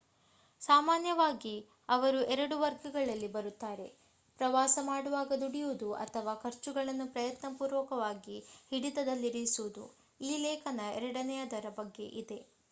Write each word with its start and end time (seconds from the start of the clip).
ಸಾಮಾನ್ಯವಾಗಿ 0.61 1.53
ಅವರು 1.89 2.19
ಎರಡು 2.25 2.55
ವರ್ಗಗಳಲ್ಲಿ 2.59 3.27
ಬರುತ್ತಾರೆ 3.27 3.85
ಪ್ರವಾಸ 4.39 4.79
ಮಾಡುವಾಗ 4.83 5.31
ದುಡಿಯುವುದು 5.41 5.89
ಅಥವಾ 5.97 6.35
ಖರ್ಚುಗಳನ್ನು 6.35 7.07
ಪ್ರಯತ್ನ 7.11 7.53
ಪೂರಕವಾಗಿ 7.57 8.37
ಹಿಡಿತದಲ್ಲಿರಿಸುವುದು 8.71 9.85
ಈ 10.21 10.33
ಲೇಖನ 10.43 10.81
ಎರಡನೆಯದರ 10.97 11.69
ಬಗ್ಗೆ 11.77 12.07
ಇದೆ 12.21 12.39